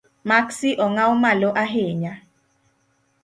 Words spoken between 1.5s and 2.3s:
ahinya?